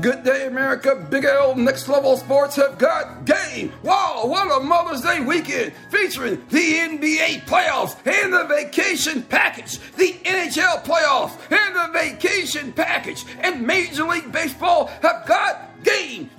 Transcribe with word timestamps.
Good 0.00 0.24
day, 0.24 0.46
America. 0.46 1.06
Big 1.10 1.24
L 1.24 1.54
Next 1.54 1.86
Level 1.86 2.16
Sports 2.16 2.56
have 2.56 2.78
got 2.78 3.26
game. 3.26 3.70
Wow, 3.82 4.22
what 4.24 4.50
a 4.50 4.64
Mother's 4.64 5.02
Day 5.02 5.20
weekend 5.20 5.74
featuring 5.90 6.42
the 6.48 6.58
NBA 6.58 7.42
playoffs 7.44 7.96
and 8.06 8.32
the 8.32 8.44
vacation 8.44 9.22
package, 9.24 9.78
the 9.96 10.12
NHL 10.24 10.84
playoffs 10.84 11.36
and 11.50 11.76
the 11.76 11.98
vacation 11.98 12.72
package, 12.72 13.26
and 13.40 13.66
Major 13.66 14.04
League 14.04 14.32
Baseball 14.32 14.86
have 15.02 15.26
got 15.26 15.69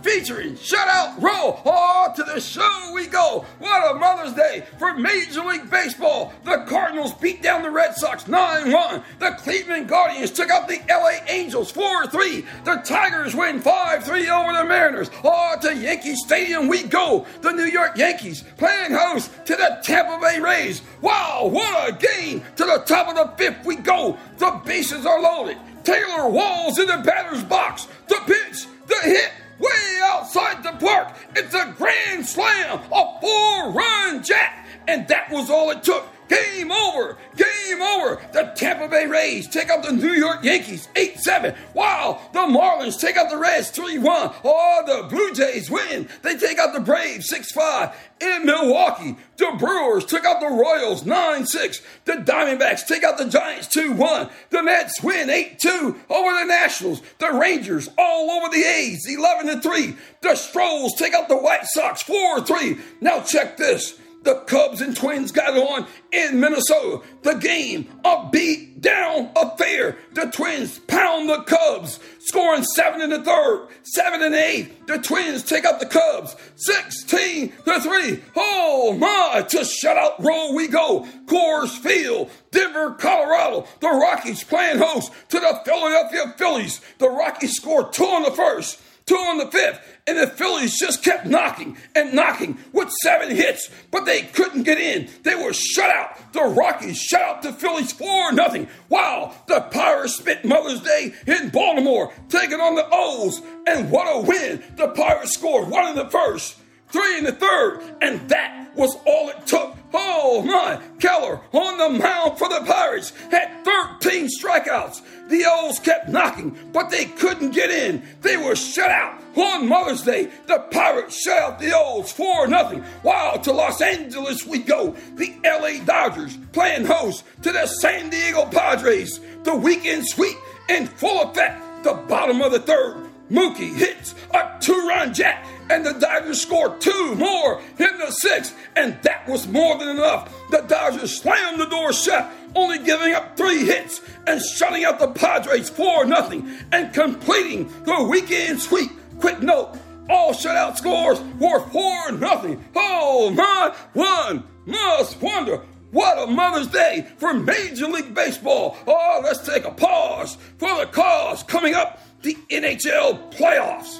featuring 0.01 0.55
Shutout 0.55 1.21
Roll. 1.21 1.61
Oh, 1.65 2.11
to 2.15 2.23
the 2.23 2.39
show 2.39 2.91
we 2.93 3.07
go. 3.07 3.45
What 3.59 3.95
a 3.95 3.99
Mother's 3.99 4.33
Day 4.33 4.65
for 4.77 4.93
Major 4.93 5.43
League 5.43 5.69
Baseball. 5.69 6.33
The 6.43 6.65
Cardinals 6.67 7.13
beat 7.13 7.41
down 7.41 7.63
the 7.63 7.71
Red 7.71 7.95
Sox 7.95 8.27
9 8.27 8.71
1. 8.71 9.03
The 9.19 9.31
Cleveland 9.39 9.87
Guardians 9.87 10.31
took 10.31 10.49
out 10.49 10.67
the 10.67 10.79
LA 10.89 11.25
Angels 11.27 11.71
4 11.71 12.07
3. 12.07 12.45
The 12.63 12.75
Tigers 12.85 13.35
win 13.35 13.59
5 13.59 14.03
3 14.03 14.29
over 14.29 14.53
the 14.53 14.65
Mariners. 14.65 15.09
Oh, 15.23 15.55
to 15.61 15.75
Yankee 15.75 16.15
Stadium 16.15 16.67
we 16.67 16.83
go. 16.83 17.25
The 17.41 17.51
New 17.51 17.65
York 17.65 17.97
Yankees 17.97 18.43
playing 18.57 18.93
host 18.93 19.31
to 19.45 19.55
the 19.55 19.79
Tampa 19.83 20.19
Bay 20.21 20.39
Rays. 20.39 20.81
Wow, 21.01 21.49
what 21.51 21.89
a 21.89 21.93
game. 21.93 22.43
To 22.57 22.63
the 22.63 22.83
top 22.85 23.07
of 23.07 23.15
the 23.15 23.43
fifth 23.43 23.65
we 23.65 23.75
go. 23.75 24.17
The 24.37 24.61
bases 24.65 25.05
are 25.05 25.21
loaded. 25.21 25.57
Taylor 25.83 26.29
Walls 26.29 26.77
in 26.77 26.85
the 26.85 27.01
batter's 27.03 27.43
box. 27.43 27.87
The 28.07 28.21
pitch 28.25 28.67
the 28.91 29.09
hit 29.09 29.31
way 29.61 29.99
outside 30.03 30.63
the 30.63 30.71
park. 30.83 31.15
It's 31.35 31.53
a 31.53 31.73
grand 31.77 32.25
slam, 32.25 32.79
a 32.91 33.19
four 33.21 33.71
run 33.71 34.23
jack. 34.23 34.67
And 34.87 35.07
that 35.07 35.31
was 35.31 35.49
all 35.49 35.69
it 35.71 35.83
took. 35.83 36.07
Game 36.31 36.71
over. 36.71 37.17
Game 37.35 37.81
over. 37.81 38.21
The 38.31 38.53
Tampa 38.55 38.87
Bay 38.87 39.05
Rays 39.05 39.49
take 39.49 39.69
out 39.69 39.83
the 39.83 39.91
New 39.91 40.13
York 40.13 40.45
Yankees 40.45 40.87
8 40.95 41.19
7. 41.19 41.53
Wow. 41.73 42.21
The 42.31 42.39
Marlins 42.39 42.97
take 42.97 43.17
out 43.17 43.29
the 43.29 43.37
Reds 43.37 43.69
3 43.69 43.97
1. 43.97 44.33
Oh, 44.45 44.83
the 44.85 45.09
Blue 45.09 45.33
Jays 45.33 45.69
win. 45.69 46.07
They 46.21 46.37
take 46.37 46.57
out 46.57 46.73
the 46.73 46.79
Braves 46.79 47.27
6 47.27 47.51
5 47.51 48.09
in 48.21 48.45
Milwaukee. 48.45 49.17
The 49.35 49.53
Brewers 49.59 50.05
took 50.05 50.23
out 50.23 50.39
the 50.39 50.47
Royals 50.47 51.05
9 51.05 51.45
6. 51.45 51.81
The 52.05 52.13
Diamondbacks 52.13 52.87
take 52.87 53.03
out 53.03 53.17
the 53.17 53.27
Giants 53.27 53.67
2 53.67 53.91
1. 53.91 54.29
The 54.51 54.63
Mets 54.63 55.03
win 55.03 55.29
8 55.29 55.59
2 55.59 55.99
over 56.09 56.31
the 56.39 56.45
Nationals. 56.45 57.01
The 57.17 57.33
Rangers 57.33 57.89
all 57.97 58.31
over 58.31 58.47
the 58.47 58.63
A's 58.63 59.05
11 59.05 59.59
3. 59.59 59.95
The 60.21 60.35
Stros 60.35 60.93
take 60.95 61.13
out 61.13 61.27
the 61.27 61.35
White 61.35 61.65
Sox 61.65 62.01
4 62.03 62.45
3. 62.45 62.77
Now 63.01 63.19
check 63.19 63.57
this. 63.57 63.99
The 64.23 64.35
Cubs 64.41 64.81
and 64.81 64.95
Twins 64.95 65.31
got 65.31 65.57
on 65.57 65.87
in 66.11 66.39
Minnesota. 66.39 67.03
The 67.23 67.33
game, 67.33 67.87
a 68.05 68.29
beat 68.31 68.79
down 68.79 69.31
affair. 69.35 69.97
The 70.13 70.25
Twins 70.25 70.77
pound 70.79 71.29
the 71.29 71.41
Cubs, 71.43 71.99
scoring 72.19 72.63
seven 72.63 73.01
in 73.01 73.09
the 73.09 73.23
third, 73.23 73.67
seven 73.83 74.21
in 74.21 74.31
the 74.33 74.43
eighth. 74.43 74.85
The 74.85 74.99
Twins 74.99 75.43
take 75.43 75.65
out 75.65 75.79
the 75.79 75.87
Cubs, 75.87 76.35
16 76.55 77.53
to 77.65 77.81
3. 77.81 78.21
Oh 78.35 78.93
my, 78.93 79.41
to 79.41 79.57
shutout 79.59 80.19
roll 80.19 80.55
we 80.55 80.67
go. 80.67 81.07
Coors 81.25 81.77
Field, 81.77 82.29
Denver, 82.51 82.91
Colorado. 82.91 83.67
The 83.79 83.89
Rockies 83.89 84.43
playing 84.43 84.77
host 84.77 85.11
to 85.29 85.39
the 85.39 85.61
Philadelphia 85.65 86.35
Phillies. 86.37 86.81
The 86.99 87.09
Rockies 87.09 87.55
score 87.55 87.89
two 87.89 88.03
in 88.03 88.23
the 88.23 88.31
first 88.31 88.79
two 89.05 89.15
on 89.15 89.37
the 89.37 89.47
fifth, 89.47 89.79
and 90.07 90.17
the 90.17 90.27
Phillies 90.27 90.79
just 90.79 91.03
kept 91.03 91.25
knocking 91.25 91.77
and 91.95 92.13
knocking 92.13 92.57
with 92.71 92.91
seven 93.03 93.35
hits, 93.35 93.69
but 93.91 94.05
they 94.05 94.23
couldn't 94.23 94.63
get 94.63 94.79
in. 94.79 95.09
They 95.23 95.35
were 95.35 95.53
shut 95.53 95.89
out. 95.89 96.33
The 96.33 96.43
Rockies 96.43 96.97
shut 96.97 97.21
out 97.21 97.41
the 97.41 97.53
Phillies 97.53 97.91
4 97.91 98.31
nothing. 98.33 98.67
Wow, 98.89 99.35
the 99.47 99.61
Pirates 99.61 100.15
spent 100.17 100.45
Mother's 100.45 100.81
Day 100.81 101.13
in 101.27 101.49
Baltimore, 101.49 102.13
taking 102.29 102.59
on 102.59 102.75
the 102.75 102.87
O's, 102.91 103.41
and 103.67 103.91
what 103.91 104.05
a 104.05 104.21
win. 104.21 104.63
The 104.75 104.89
Pirates 104.89 105.33
scored 105.33 105.69
one 105.69 105.89
in 105.89 105.95
the 105.95 106.09
first, 106.09 106.57
three 106.89 107.17
in 107.17 107.23
the 107.23 107.31
third, 107.31 107.81
and 108.01 108.29
that 108.29 108.71
was 108.75 108.95
all 109.05 109.29
it 109.29 109.45
took. 109.45 109.77
Oh 109.93 110.41
my, 110.41 110.81
Keller 110.99 111.41
on 111.51 111.77
the 111.77 111.99
mound 111.99 112.37
for 112.37 112.47
the 112.47 112.63
Pirates 112.65 113.11
had 113.29 113.65
13 113.65 114.29
strikeouts. 114.39 115.01
The 115.31 115.45
O's 115.47 115.79
kept 115.79 116.09
knocking, 116.09 116.57
but 116.73 116.89
they 116.89 117.05
couldn't 117.05 117.51
get 117.51 117.71
in. 117.71 118.03
They 118.19 118.35
were 118.35 118.53
shut 118.57 118.91
out. 118.91 119.17
On 119.37 119.65
Mother's 119.65 120.01
Day, 120.01 120.29
the 120.45 120.59
Pirates 120.71 121.21
shut 121.21 121.37
out 121.37 121.57
the 121.57 121.71
O's 121.73 122.11
4 122.11 122.49
0. 122.49 122.83
While 123.01 123.39
to 123.39 123.53
Los 123.53 123.79
Angeles 123.79 124.45
we 124.45 124.59
go. 124.59 124.93
The 125.15 125.33
LA 125.41 125.85
Dodgers 125.85 126.37
playing 126.51 126.83
host 126.83 127.23
to 127.43 127.53
the 127.53 127.65
San 127.65 128.09
Diego 128.09 128.45
Padres. 128.45 129.21
The 129.43 129.55
weekend 129.55 130.05
sweep 130.05 130.35
in 130.67 130.85
full 130.85 131.21
effect. 131.21 131.85
The 131.85 131.93
bottom 131.93 132.41
of 132.41 132.51
the 132.51 132.59
third. 132.59 133.07
Mookie 133.29 133.73
hits 133.73 134.13
a 134.33 134.57
two 134.59 134.85
run 134.85 135.13
jack 135.13 135.47
and 135.71 135.85
the 135.85 135.93
Dodgers 135.93 136.41
score 136.41 136.75
two 136.77 137.15
more 137.15 137.61
in 137.79 137.97
the 137.97 138.11
sixth, 138.11 138.57
and 138.75 139.01
that 139.03 139.25
was 139.27 139.47
more 139.47 139.77
than 139.77 139.89
enough. 139.89 140.33
The 140.49 140.61
Dodgers 140.67 141.21
slammed 141.21 141.61
the 141.61 141.65
door 141.65 141.93
shut, 141.93 142.29
only 142.55 142.79
giving 142.79 143.13
up 143.13 143.37
three 143.37 143.65
hits 143.65 144.01
and 144.27 144.41
shutting 144.41 144.83
out 144.85 144.99
the 144.99 145.07
Padres 145.07 145.69
4 145.69 146.05
0 146.05 146.45
and 146.71 146.93
completing 146.93 147.71
the 147.83 148.03
weekend 148.03 148.61
sweep. 148.61 148.91
Quick 149.19 149.41
note 149.41 149.77
all 150.09 150.33
shutout 150.33 150.77
scores 150.77 151.21
were 151.39 151.59
4 151.69 152.17
0. 152.17 152.59
Oh 152.75 153.29
my, 153.31 153.73
one 153.93 154.43
must 154.65 155.21
wonder. 155.21 155.61
What 155.91 156.17
a 156.17 156.31
Mother's 156.31 156.67
Day 156.67 157.07
for 157.17 157.33
Major 157.33 157.87
League 157.87 158.13
Baseball. 158.13 158.77
Oh, 158.87 159.21
let's 159.23 159.45
take 159.45 159.65
a 159.65 159.71
pause 159.71 160.37
for 160.57 160.73
the 160.79 160.85
cause 160.85 161.43
coming 161.43 161.73
up 161.73 162.01
the 162.21 162.35
NHL 162.49 163.33
playoffs. 163.33 163.99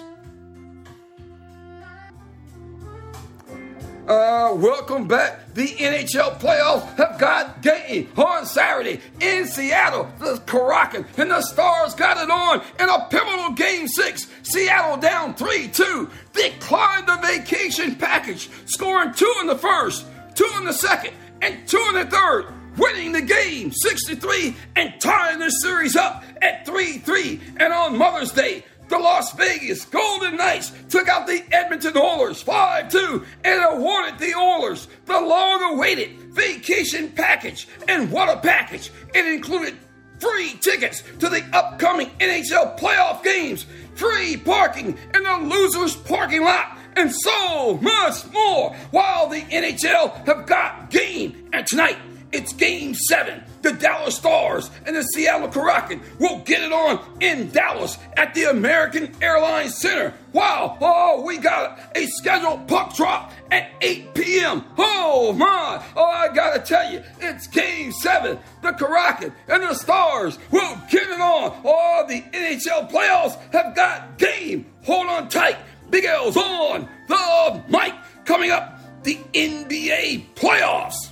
Uh, 4.07 4.51
welcome 4.55 5.07
back. 5.07 5.53
The 5.53 5.67
NHL 5.67 6.39
playoffs 6.39 6.97
have 6.97 7.19
got 7.19 7.61
game 7.61 8.09
on 8.17 8.47
Saturday 8.47 8.99
in 9.19 9.45
Seattle. 9.45 10.11
The 10.17 10.41
Kraken 10.47 11.05
and 11.17 11.29
the 11.29 11.41
Stars 11.41 11.93
got 11.93 12.17
it 12.17 12.31
on 12.31 12.61
in 12.79 12.89
a 12.89 13.07
pivotal 13.11 13.51
game 13.51 13.87
six. 13.87 14.27
Seattle 14.41 14.97
down 14.97 15.35
3 15.35 15.67
2. 15.67 16.09
They 16.33 16.49
climbed 16.59 17.07
the 17.07 17.17
vacation 17.17 17.95
package, 17.95 18.49
scoring 18.65 19.13
two 19.13 19.31
in 19.39 19.45
the 19.45 19.57
first, 19.57 20.07
two 20.33 20.49
in 20.57 20.65
the 20.65 20.73
second, 20.73 21.13
and 21.43 21.67
two 21.67 21.83
in 21.89 21.95
the 21.95 22.05
third 22.05 22.47
winning 22.77 23.11
the 23.11 23.21
game 23.21 23.71
63 23.71 24.55
and 24.75 24.93
tying 24.99 25.39
the 25.39 25.49
series 25.49 25.95
up 25.95 26.23
at 26.41 26.65
3 26.65 26.97
3. 26.97 27.39
And 27.57 27.73
on 27.73 27.97
Mother's 27.97 28.31
Day, 28.31 28.63
the 28.91 28.99
Las 28.99 29.31
Vegas 29.33 29.85
Golden 29.85 30.35
Knights 30.35 30.73
took 30.89 31.07
out 31.07 31.25
the 31.25 31.41
Edmonton 31.51 31.97
Oilers 31.97 32.41
5 32.41 32.89
2 32.89 33.25
and 33.45 33.63
awarded 33.69 34.19
the 34.19 34.35
Oilers 34.35 34.89
the 35.05 35.19
long 35.19 35.73
awaited 35.73 36.19
vacation 36.33 37.09
package. 37.09 37.69
And 37.87 38.11
what 38.11 38.29
a 38.29 38.41
package! 38.41 38.91
It 39.15 39.25
included 39.25 39.77
free 40.19 40.55
tickets 40.59 41.03
to 41.19 41.29
the 41.29 41.43
upcoming 41.53 42.09
NHL 42.19 42.77
playoff 42.77 43.23
games, 43.23 43.65
free 43.95 44.35
parking 44.35 44.97
in 45.15 45.23
the 45.23 45.37
losers 45.37 45.95
parking 45.95 46.43
lot, 46.43 46.77
and 46.97 47.13
so 47.13 47.77
much 47.77 48.29
more. 48.33 48.75
While 48.91 49.29
the 49.29 49.41
NHL 49.41 50.25
have 50.27 50.45
got 50.45 50.89
game, 50.89 51.49
and 51.53 51.65
tonight 51.65 51.97
it's 52.33 52.51
game 52.51 52.93
seven. 52.93 53.41
The 53.61 53.73
Dallas 53.73 54.15
Stars 54.15 54.71
and 54.85 54.95
the 54.95 55.03
Seattle 55.03 55.47
Kraken 55.47 56.01
will 56.19 56.39
get 56.39 56.61
it 56.61 56.71
on 56.71 56.99
in 57.19 57.51
Dallas 57.51 57.97
at 58.17 58.33
the 58.33 58.49
American 58.49 59.15
Airlines 59.21 59.77
Center. 59.77 60.13
Wow, 60.33 60.77
oh, 60.81 61.21
we 61.21 61.37
got 61.37 61.79
a 61.95 62.05
scheduled 62.07 62.67
puck 62.67 62.95
drop 62.95 63.31
at 63.51 63.71
8 63.81 64.13
p.m. 64.13 64.63
Oh 64.77 65.33
my, 65.33 65.83
oh, 65.95 66.05
I 66.05 66.33
gotta 66.33 66.59
tell 66.59 66.91
you, 66.91 67.03
it's 67.19 67.47
game 67.47 67.91
seven. 67.91 68.39
The 68.63 68.71
Kraken 68.71 69.33
and 69.47 69.63
the 69.63 69.75
Stars 69.75 70.39
will 70.49 70.77
get 70.89 71.03
it 71.03 71.21
on. 71.21 71.61
Oh, 71.63 72.05
the 72.07 72.21
NHL 72.21 72.89
playoffs 72.89 73.37
have 73.51 73.75
got 73.75 74.17
game. 74.17 74.65
Hold 74.85 75.07
on 75.07 75.29
tight. 75.29 75.57
Big 75.89 76.05
L's 76.05 76.37
on 76.37 76.87
the 77.07 77.63
mic. 77.67 77.93
Coming 78.25 78.51
up, 78.51 79.03
the 79.03 79.15
NBA 79.33 80.33
playoffs. 80.35 81.10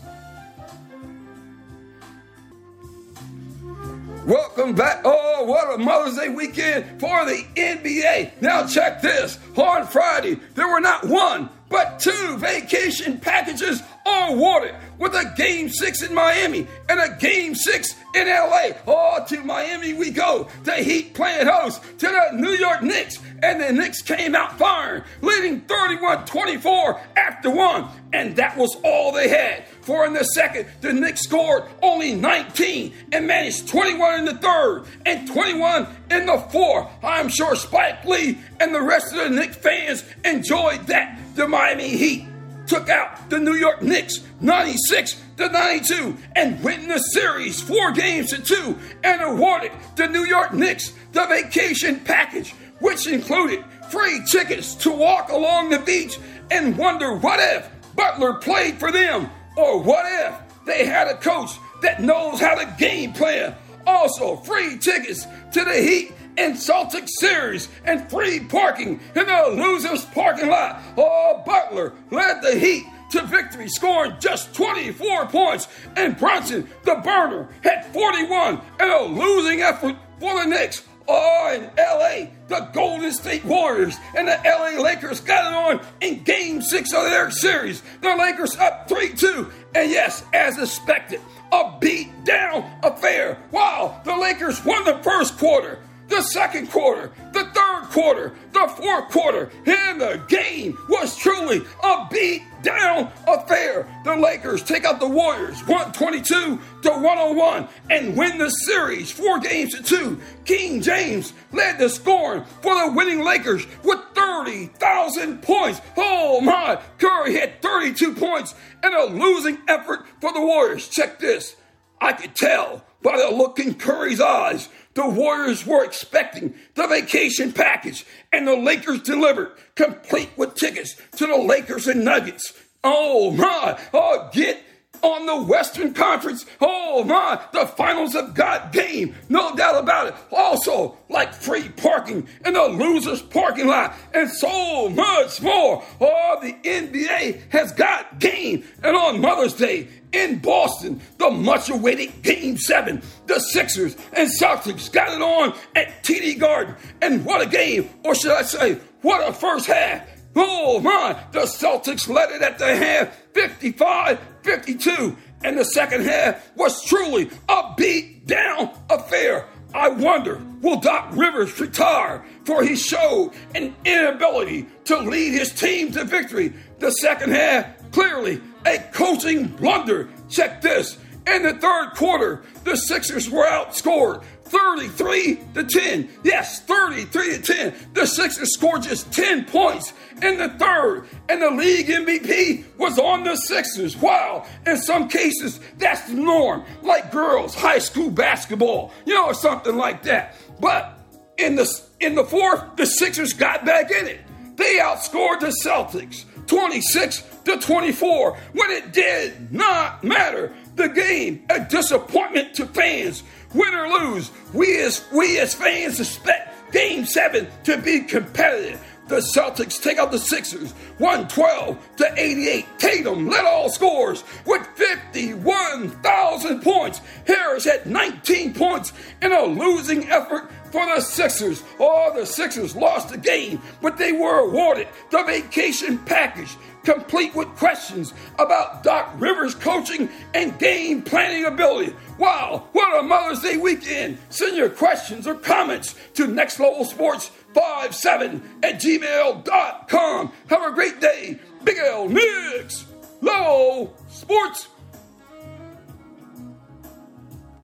Welcome 4.29 4.75
back. 4.75 5.01
Oh, 5.05 5.43
what 5.45 5.73
a 5.73 5.79
Mother's 5.79 6.15
Day 6.15 6.29
weekend 6.29 6.99
for 6.99 7.25
the 7.25 7.43
NBA. 7.55 8.39
Now, 8.43 8.67
check 8.67 9.01
this. 9.01 9.39
On 9.55 9.87
Friday, 9.87 10.35
there 10.53 10.67
were 10.67 10.79
not 10.79 11.03
one, 11.07 11.49
but 11.67 11.99
two 11.99 12.37
vacation 12.37 13.19
packages 13.19 13.81
awarded 14.05 14.75
with 14.99 15.13
a 15.15 15.33
game 15.35 15.69
six 15.69 16.03
in 16.03 16.13
Miami 16.13 16.67
and 16.87 16.99
a 16.99 17.17
game 17.17 17.55
six 17.55 17.95
in 18.13 18.27
LA. 18.27 18.71
Oh, 18.85 19.25
to 19.27 19.41
Miami 19.43 19.93
we 19.93 20.11
go. 20.11 20.47
The 20.63 20.75
Heat 20.75 21.13
playing 21.13 21.47
host 21.47 21.81
to 21.99 22.07
the 22.07 22.37
New 22.37 22.51
York 22.51 22.83
Knicks. 22.83 23.17
And 23.41 23.61
the 23.61 23.71
Knicks 23.71 24.01
came 24.01 24.35
out 24.35 24.59
firing, 24.59 25.03
leading 25.21 25.61
31 25.61 26.25
24 26.25 26.99
after 27.15 27.49
one. 27.49 27.87
And 28.11 28.35
that 28.35 28.57
was 28.57 28.75
all 28.83 29.13
they 29.13 29.29
had. 29.29 29.65
For 29.81 30.05
in 30.05 30.13
the 30.13 30.23
second, 30.23 30.67
the 30.81 30.91
Knicks 30.93 31.21
scored 31.21 31.63
only 31.81 32.13
19 32.13 32.93
and 33.11 33.27
managed 33.27 33.67
21 33.69 34.19
in 34.19 34.25
the 34.25 34.35
third 34.35 34.85
and 35.05 35.27
21 35.27 35.87
in 36.11 36.25
the 36.25 36.37
fourth. 36.51 36.87
I'm 37.03 37.29
sure 37.29 37.55
Spike 37.55 38.03
Lee 38.05 38.37
and 38.59 38.75
the 38.75 38.81
rest 38.81 39.13
of 39.13 39.19
the 39.19 39.29
Knicks 39.29 39.55
fans 39.55 40.03
enjoyed 40.25 40.87
that. 40.87 41.17
The 41.35 41.47
Miami 41.47 41.89
Heat 41.89 42.28
took 42.69 42.87
out 42.87 43.29
the 43.29 43.39
New 43.39 43.55
York 43.55 43.81
Knicks 43.81 44.19
96 44.41 45.21
to 45.37 45.49
92 45.49 46.15
and 46.35 46.63
win 46.63 46.87
the 46.87 46.99
series 46.99 47.59
four 47.61 47.91
games 47.91 48.29
to 48.29 48.41
two 48.41 48.77
and 49.03 49.21
awarded 49.21 49.71
the 49.95 50.07
New 50.07 50.23
York 50.25 50.53
Knicks 50.53 50.93
the 51.11 51.25
vacation 51.25 51.99
package, 52.01 52.51
which 52.79 53.07
included 53.07 53.65
free 53.89 54.21
tickets 54.31 54.75
to 54.75 54.91
walk 54.91 55.29
along 55.31 55.69
the 55.69 55.79
beach 55.79 56.19
and 56.51 56.77
wonder 56.77 57.15
what 57.15 57.39
if 57.39 57.69
Butler 57.95 58.33
played 58.33 58.75
for 58.77 58.91
them 58.91 59.29
or 59.57 59.81
what 59.81 60.05
if 60.07 60.65
they 60.65 60.85
had 60.85 61.07
a 61.07 61.17
coach 61.17 61.51
that 61.81 62.01
knows 62.01 62.39
how 62.39 62.53
to 62.53 62.75
game 62.77 63.13
plan. 63.13 63.55
Also, 63.87 64.35
free 64.37 64.77
tickets 64.77 65.25
to 65.53 65.65
the 65.65 65.73
Heat 65.73 66.13
Celtics 66.39 67.09
series 67.19 67.69
and 67.83 68.09
free 68.09 68.39
parking 68.39 68.99
in 69.15 69.25
the 69.25 69.49
losers 69.51 70.05
parking 70.05 70.49
lot. 70.49 70.81
Oh, 70.97 71.43
Butler 71.45 71.93
led 72.11 72.41
the 72.41 72.57
Heat 72.57 72.85
to 73.11 73.23
victory, 73.23 73.67
scoring 73.67 74.13
just 74.19 74.53
24 74.53 75.27
points, 75.27 75.67
and 75.95 76.17
Brunson, 76.17 76.69
the 76.83 76.95
burner, 76.95 77.49
had 77.63 77.85
41 77.93 78.61
in 78.79 78.89
a 78.89 79.01
losing 79.03 79.61
effort 79.61 79.95
for 80.19 80.39
the 80.39 80.45
Knicks. 80.45 80.83
Oh, 81.11 81.51
in 81.55 81.63
LA, 81.75 82.29
the 82.47 82.69
Golden 82.71 83.11
State 83.11 83.43
Warriors 83.43 83.97
and 84.15 84.27
the 84.27 84.39
LA 84.45 84.79
Lakers 84.79 85.19
got 85.19 85.51
it 85.51 85.81
on 85.81 85.87
in 86.01 86.23
game 86.23 86.61
six 86.61 86.93
of 86.93 87.03
their 87.05 87.31
series. 87.31 87.81
The 88.01 88.15
Lakers 88.15 88.55
up 88.57 88.87
3 88.87 89.13
2. 89.13 89.51
And 89.73 89.89
yes, 89.89 90.23
as 90.33 90.59
expected, 90.59 91.19
a 91.51 91.75
beat 91.81 92.11
down 92.25 92.69
affair. 92.83 93.39
Wow, 93.49 93.99
the 94.05 94.15
Lakers 94.15 94.63
won 94.63 94.85
the 94.85 94.99
first 95.01 95.37
quarter 95.39 95.79
the 96.09 96.21
second 96.21 96.69
quarter, 96.69 97.11
the 97.33 97.45
third 97.45 97.83
quarter, 97.91 98.33
the 98.51 98.67
fourth 98.75 99.09
quarter, 99.09 99.51
and 99.65 100.01
the 100.01 100.23
game 100.27 100.77
was 100.89 101.15
truly 101.15 101.61
a 101.83 102.07
beat 102.11 102.43
down 102.61 103.11
affair. 103.27 103.87
The 104.03 104.15
Lakers 104.15 104.63
take 104.63 104.85
out 104.85 104.99
the 104.99 105.07
Warriors 105.07 105.59
122 105.65 106.59
to 106.83 106.89
101 106.89 107.67
and 107.89 108.17
win 108.17 108.37
the 108.37 108.49
series 108.49 109.11
four 109.11 109.39
games 109.39 109.73
to 109.75 109.83
two. 109.83 110.19
King 110.45 110.81
James 110.81 111.33
led 111.51 111.77
the 111.79 111.89
scoring 111.89 112.43
for 112.61 112.75
the 112.75 112.91
winning 112.93 113.23
Lakers 113.23 113.65
with 113.83 113.99
30,000 114.13 115.41
points. 115.41 115.81
Oh 115.95 116.41
my, 116.41 116.79
Curry 116.97 117.35
had 117.35 117.61
32 117.61 118.13
points 118.15 118.55
in 118.83 118.93
a 118.93 119.05
losing 119.05 119.59
effort 119.67 120.05
for 120.19 120.33
the 120.33 120.41
Warriors. 120.41 120.87
Check 120.87 121.19
this. 121.19 121.55
I 122.01 122.13
could 122.13 122.35
tell 122.35 122.83
by 123.01 123.17
the 123.17 123.35
look 123.35 123.59
in 123.59 123.75
Curry's 123.75 124.21
eyes 124.21 124.69
the 124.99 125.07
Warriors 125.07 125.65
were 125.65 125.85
expecting 125.85 126.53
the 126.75 126.85
vacation 126.85 127.53
package, 127.53 128.05
and 128.33 128.45
the 128.45 128.55
Lakers 128.55 129.01
delivered, 129.01 129.53
complete 129.75 130.29
with 130.35 130.55
tickets 130.55 130.95
to 131.15 131.25
the 131.25 131.37
Lakers 131.37 131.87
and 131.87 132.03
Nuggets. 132.03 132.53
Oh 132.83 133.31
my! 133.31 133.79
Oh, 133.93 134.29
get 134.33 134.61
on 135.01 135.25
the 135.25 135.43
Western 135.43 135.93
Conference. 135.93 136.45
Oh 136.61 137.03
my, 137.03 137.41
the 137.53 137.65
finals 137.65 138.13
have 138.13 138.33
got 138.33 138.71
game, 138.71 139.15
no 139.29 139.55
doubt 139.55 139.81
about 139.81 140.07
it. 140.07 140.15
Also, 140.31 140.97
like 141.09 141.33
free 141.33 141.69
parking 141.69 142.27
in 142.45 142.53
the 142.53 142.67
losers 142.67 143.21
parking 143.21 143.67
lot 143.67 143.93
and 144.13 144.29
so 144.29 144.89
much 144.89 145.41
more. 145.41 145.83
Oh, 145.99 146.39
the 146.41 146.53
NBA 146.63 147.49
has 147.49 147.71
got 147.73 148.19
game. 148.19 148.63
And 148.83 148.95
on 148.95 149.21
Mother's 149.21 149.53
Day 149.53 149.87
in 150.11 150.39
Boston, 150.39 151.01
the 151.17 151.29
much 151.29 151.69
awaited 151.69 152.21
game 152.21 152.57
seven, 152.57 153.01
the 153.27 153.39
Sixers 153.39 153.95
and 154.13 154.29
Celtics 154.39 154.91
got 154.91 155.13
it 155.13 155.21
on 155.21 155.55
at 155.75 156.03
TD 156.03 156.39
Garden. 156.39 156.75
And 157.01 157.25
what 157.25 157.41
a 157.41 157.45
game, 157.45 157.89
or 158.03 158.15
should 158.15 158.31
I 158.31 158.43
say, 158.43 158.79
what 159.01 159.27
a 159.27 159.33
first 159.33 159.67
half. 159.67 160.07
Oh 160.41 160.79
my, 160.79 161.21
the 161.33 161.41
Celtics 161.41 162.07
led 162.07 162.31
it 162.31 162.41
at 162.41 162.57
the 162.57 162.73
half 162.73 163.13
55 163.33 164.19
52. 164.41 165.17
And 165.43 165.57
the 165.57 165.65
second 165.65 166.05
half 166.05 166.55
was 166.55 166.83
truly 166.85 167.29
a 167.49 167.73
beat 167.75 168.25
down 168.25 168.71
affair. 168.89 169.47
I 169.73 169.89
wonder, 169.89 170.41
will 170.61 170.79
Doc 170.79 171.09
Rivers 171.11 171.59
retire? 171.59 172.23
For 172.45 172.63
he 172.63 172.75
showed 172.75 173.33
an 173.53 173.75
inability 173.83 174.67
to 174.85 174.97
lead 174.99 175.33
his 175.33 175.53
team 175.53 175.91
to 175.91 176.05
victory. 176.05 176.53
The 176.79 176.91
second 176.91 177.33
half, 177.33 177.91
clearly 177.91 178.41
a 178.65 178.79
coaching 178.93 179.47
blunder. 179.47 180.09
Check 180.29 180.61
this. 180.61 180.97
In 181.27 181.43
the 181.43 181.53
third 181.53 181.91
quarter, 181.95 182.43
the 182.63 182.75
Sixers 182.75 183.29
were 183.29 183.45
outscored 183.45 184.23
33 184.49 185.39
to 185.53 185.63
10. 185.63 186.09
Yes, 186.23 186.61
33 186.61 187.37
to 187.37 187.41
10. 187.41 187.73
The 187.93 188.05
Sixers 188.05 188.53
scored 188.53 188.83
just 188.83 189.11
10 189.13 189.45
points 189.45 189.93
in 190.21 190.37
the 190.37 190.49
third, 190.49 191.07
and 191.29 191.41
the 191.41 191.51
league 191.51 191.87
MVP 191.87 192.65
was 192.77 192.99
on 192.99 193.23
the 193.23 193.35
Sixers. 193.35 193.95
Wow. 193.95 194.45
In 194.65 194.77
some 194.77 195.07
cases, 195.07 195.59
that's 195.77 196.07
the 196.07 196.15
norm, 196.15 196.63
like 196.81 197.11
girls' 197.11 197.55
high 197.55 197.79
school 197.79 198.09
basketball, 198.09 198.91
you 199.05 199.13
know, 199.13 199.27
or 199.27 199.33
something 199.33 199.77
like 199.77 200.03
that. 200.03 200.35
But 200.59 200.99
in 201.37 201.55
the 201.55 201.81
in 201.99 202.15
the 202.15 202.25
fourth, 202.25 202.75
the 202.75 202.85
Sixers 202.85 203.33
got 203.33 203.65
back 203.65 203.91
in 203.91 204.07
it. 204.07 204.21
They 204.55 204.77
outscored 204.79 205.39
the 205.39 205.55
Celtics 205.63 206.25
26 206.47 207.23
to 207.45 207.57
24 207.57 208.37
when 208.53 208.71
it 208.71 208.91
did 208.91 209.53
not 209.53 210.03
matter. 210.03 210.53
The 210.75 210.89
game, 210.89 211.45
a 211.49 211.59
disappointment 211.59 212.55
to 212.55 212.65
fans 212.65 213.23
Win 213.53 213.73
or 213.73 213.87
lose, 213.87 214.31
we 214.53 214.79
as 214.81 215.05
we 215.11 215.39
as 215.39 215.53
fans 215.53 215.99
expect 215.99 216.71
Game 216.71 217.05
Seven 217.05 217.47
to 217.63 217.77
be 217.77 218.01
competitive. 218.01 218.83
The 219.07 219.21
Celtics 219.35 219.81
take 219.81 219.97
out 219.97 220.11
the 220.11 220.19
Sixers 220.19 220.71
112 220.99 221.95
to 221.97 222.13
88. 222.15 222.65
Tatum 222.77 223.27
led 223.27 223.43
all 223.43 223.69
scores 223.69 224.23
with 224.45 224.67
51,000 224.75 226.61
points. 226.61 227.01
Harris 227.25 227.65
had 227.65 227.87
19 227.87 228.53
points 228.53 228.93
in 229.23 229.31
a 229.31 229.45
losing 229.45 230.07
effort 230.09 230.51
for 230.71 230.85
the 230.85 231.01
Sixers. 231.01 231.63
Oh, 231.79 232.13
the 232.15 232.23
Sixers 232.23 232.75
lost 232.75 233.09
the 233.09 233.17
game, 233.17 233.59
but 233.81 233.97
they 233.97 234.11
were 234.11 234.47
awarded 234.47 234.87
the 235.09 235.23
vacation 235.23 235.97
package 235.97 236.55
complete 236.83 237.35
with 237.35 237.47
questions 237.55 238.13
about 238.37 238.83
Doc 238.83 239.13
Rivers' 239.17 239.55
coaching 239.55 240.09
and 240.33 240.57
game 240.59 241.01
planning 241.01 241.45
ability. 241.45 241.95
Wow, 242.17 242.67
what 242.71 242.99
a 242.99 243.03
Mother's 243.03 243.41
Day 243.41 243.57
weekend! 243.57 244.17
Send 244.29 244.57
your 244.57 244.69
questions 244.69 245.27
or 245.27 245.35
comments 245.35 245.95
to 246.15 246.27
Next 246.27 246.59
Level 246.59 246.85
Sports 246.85 247.31
57 247.53 248.59
at 248.63 248.75
gmail.com. 248.75 250.31
Have 250.49 250.63
a 250.63 250.71
great 250.73 250.99
day. 250.99 251.39
Big 251.63 251.77
L 251.77 252.07
Next 252.07 252.85
Level 253.21 253.95
Sports 254.09 254.67